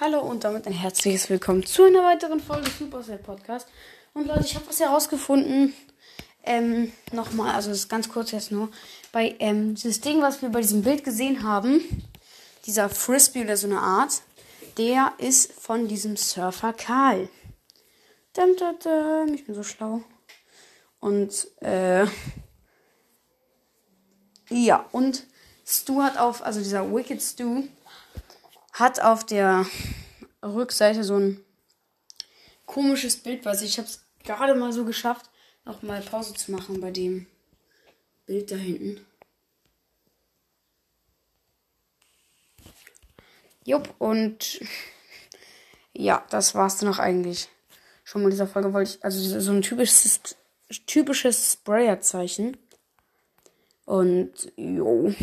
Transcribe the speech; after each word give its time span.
Hallo 0.00 0.18
und 0.18 0.42
damit 0.42 0.66
ein 0.66 0.72
herzliches 0.72 1.30
Willkommen 1.30 1.64
zu 1.64 1.84
einer 1.84 2.02
weiteren 2.02 2.40
Folge 2.40 2.68
Supercell 2.68 3.16
Podcast. 3.16 3.68
Und 4.12 4.26
Leute, 4.26 4.44
ich 4.44 4.56
habe 4.56 4.66
was 4.66 4.80
herausgefunden. 4.80 5.72
Ähm, 6.42 6.92
nochmal, 7.12 7.54
also 7.54 7.68
das 7.68 7.78
ist 7.78 7.88
ganz 7.88 8.08
kurz 8.08 8.32
jetzt 8.32 8.50
nur. 8.50 8.70
Bei 9.12 9.36
ähm, 9.38 9.76
dieses 9.76 10.00
Ding, 10.00 10.20
was 10.20 10.42
wir 10.42 10.48
bei 10.48 10.62
diesem 10.62 10.82
Bild 10.82 11.04
gesehen 11.04 11.44
haben, 11.44 11.80
dieser 12.66 12.88
Frisbee 12.88 13.44
oder 13.44 13.56
so 13.56 13.68
eine 13.68 13.78
Art, 13.78 14.22
der 14.78 15.12
ist 15.18 15.52
von 15.52 15.86
diesem 15.86 16.16
Surfer 16.16 16.72
Karl. 16.72 17.28
Dum, 18.36 18.56
dum, 18.56 18.76
dum. 18.82 19.32
Ich 19.32 19.46
bin 19.46 19.54
so 19.54 19.62
schlau. 19.62 20.02
Und, 20.98 21.46
äh, 21.62 22.06
ja, 24.50 24.86
und 24.90 25.22
Stu 25.64 26.02
hat 26.02 26.18
auf, 26.18 26.44
also 26.44 26.58
dieser 26.58 26.92
Wicked 26.92 27.22
Stu, 27.22 27.62
hat 28.74 29.00
auf 29.00 29.24
der 29.24 29.66
Rückseite 30.42 31.04
so 31.04 31.16
ein 31.16 31.40
komisches 32.66 33.16
Bild, 33.16 33.44
was 33.44 33.62
ich 33.62 33.78
habe 33.78 33.88
es 33.88 34.04
gerade 34.24 34.54
mal 34.54 34.72
so 34.72 34.84
geschafft, 34.84 35.30
noch 35.64 35.82
mal 35.82 36.02
Pause 36.02 36.34
zu 36.34 36.50
machen 36.50 36.80
bei 36.80 36.90
dem 36.90 37.26
Bild 38.26 38.50
da 38.50 38.56
hinten. 38.56 39.06
Jupp, 43.64 43.94
und 43.98 44.60
ja, 45.92 46.26
das 46.30 46.54
war's 46.54 46.78
dann 46.78 46.92
auch 46.92 46.98
eigentlich. 46.98 47.48
Schon 48.02 48.22
mal 48.22 48.26
in 48.26 48.32
dieser 48.32 48.48
Folge 48.48 48.72
wollte 48.74 48.90
ich, 48.90 49.04
also 49.04 49.40
so 49.40 49.52
ein 49.52 49.62
typisches, 49.62 50.20
typisches 50.86 51.52
Sprayer-Zeichen. 51.52 52.56
Und, 53.86 54.52
jo. 54.56 55.14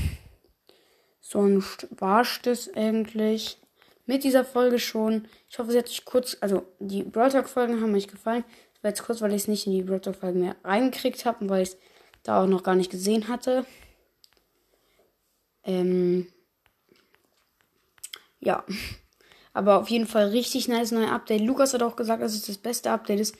Sonst 1.31 1.87
war 1.91 2.25
es 2.43 2.69
eigentlich 2.75 3.57
mit 4.05 4.25
dieser 4.25 4.43
Folge 4.43 4.79
schon. 4.79 5.29
Ich 5.49 5.57
hoffe, 5.59 5.71
sie 5.71 5.77
hat 5.77 5.87
euch 5.87 6.03
kurz, 6.03 6.35
also 6.41 6.65
die 6.79 7.03
Brawl 7.03 7.31
Talk 7.31 7.47
Folgen 7.47 7.81
haben 7.81 7.95
euch 7.95 8.09
gefallen. 8.09 8.43
Das 8.73 8.83
war 8.83 8.89
jetzt 8.89 9.03
kurz, 9.03 9.21
weil 9.21 9.29
ich 9.29 9.43
es 9.43 9.47
nicht 9.47 9.65
in 9.65 9.71
die 9.71 9.81
Brawl 9.81 10.01
Talk 10.01 10.17
Folgen 10.17 10.41
mehr 10.41 10.57
reingekriegt 10.65 11.23
habe 11.23 11.39
und 11.39 11.49
weil 11.49 11.63
ich 11.63 11.69
es 11.69 11.77
da 12.23 12.43
auch 12.43 12.47
noch 12.47 12.63
gar 12.63 12.75
nicht 12.75 12.91
gesehen 12.91 13.29
hatte. 13.29 13.65
Ähm, 15.63 16.27
ja. 18.41 18.65
Aber 19.53 19.79
auf 19.79 19.89
jeden 19.89 20.07
Fall 20.07 20.31
richtig 20.31 20.67
nice 20.67 20.91
neues 20.91 21.11
Update. 21.11 21.39
Lukas 21.39 21.73
hat 21.73 21.81
auch 21.81 21.95
gesagt, 21.95 22.21
dass 22.21 22.33
es 22.33 22.45
das 22.45 22.57
beste 22.57 22.91
Update 22.91 23.21
ist, 23.21 23.37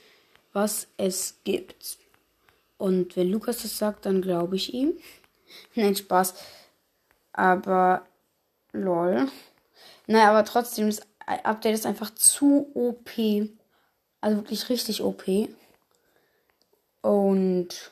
was 0.54 0.88
es 0.96 1.42
gibt. 1.44 1.98
Und 2.78 3.18
wenn 3.18 3.30
Lukas 3.30 3.64
das 3.64 3.78
sagt, 3.78 4.06
dann 4.06 4.22
glaube 4.22 4.56
ich 4.56 4.74
ihm. 4.74 4.94
Nein, 5.76 5.98
Spaß. 5.98 6.36
Aber 7.34 8.06
lol. 8.74 9.30
Naja, 10.08 10.30
aber 10.30 10.46
trotzdem, 10.46 10.88
das 10.88 11.02
Update 11.26 11.76
ist 11.76 11.86
einfach 11.86 12.14
zu 12.14 12.72
OP. 12.74 13.10
Also 14.22 14.38
wirklich 14.38 14.70
richtig 14.70 15.02
OP. 15.02 15.24
Und 17.02 17.92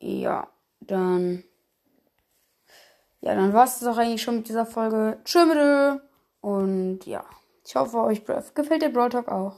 ja, 0.00 0.48
dann. 0.80 1.44
Ja, 3.22 3.34
dann 3.34 3.52
war 3.52 3.64
es 3.64 3.78
das 3.78 3.88
auch 3.88 3.98
eigentlich 3.98 4.22
schon 4.22 4.36
mit 4.36 4.48
dieser 4.48 4.66
Folge. 4.66 5.18
Tschüss. 5.24 6.00
Und 6.40 7.04
ja, 7.04 7.24
ich 7.66 7.76
hoffe, 7.76 7.98
euch 7.98 8.24
gefällt 8.54 8.82
der 8.82 8.88
Brawl 8.88 9.10
Talk 9.10 9.28
auch. 9.28 9.48